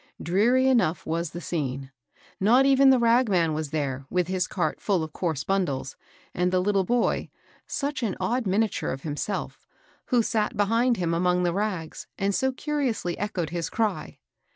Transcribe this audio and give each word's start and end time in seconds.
Dreary 0.19 0.65
enough 0.67 1.05
was 1.05 1.29
the 1.29 1.39
scene. 1.39 1.91
Not 2.39 2.65
even 2.65 2.89
the 2.89 2.97
ragman 2.97 3.53
was 3.53 3.69
there, 3.69 4.07
with 4.09 4.27
his 4.29 4.47
cart 4.47 4.81
foil 4.81 5.03
of 5.03 5.13
coarse 5.13 5.43
bundles, 5.43 5.95
and 6.33 6.51
the 6.51 6.59
little 6.59 6.83
boy, 6.83 7.29
such 7.67 8.01
an 8.01 8.15
odd 8.19 8.47
miniature 8.47 8.89
of 8.89 9.03
himself, 9.03 9.67
who 10.07 10.23
sat 10.23 10.57
be 10.57 10.63
hind 10.65 10.97
him 10.97 11.13
among 11.13 11.43
the 11.43 11.53
rags 11.53 12.07
and 12.17 12.33
so 12.33 12.51
curiously 12.51 13.15
echoed 13.19 13.51
his 13.51 13.69
cry. 13.69 14.17